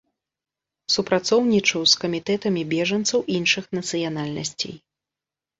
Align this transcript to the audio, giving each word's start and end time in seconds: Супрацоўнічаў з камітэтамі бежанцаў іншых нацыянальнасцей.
Супрацоўнічаў 0.93 1.81
з 1.91 2.01
камітэтамі 2.03 2.63
бежанцаў 2.71 3.19
іншых 3.37 3.65
нацыянальнасцей. 3.81 4.73